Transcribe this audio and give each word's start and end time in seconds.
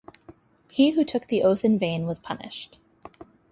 He 0.71 0.89
who 0.89 1.03
took 1.05 1.27
the 1.27 1.43
oath 1.43 1.63
in 1.63 1.77
vain 1.77 2.07
was 2.07 2.17
punished. 2.17 2.79